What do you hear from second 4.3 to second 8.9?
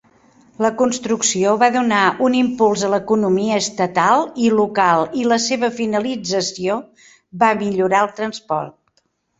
i local, i la seva finalització va millorar el transport.